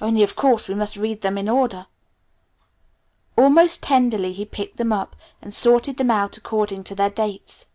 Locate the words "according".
6.36-6.82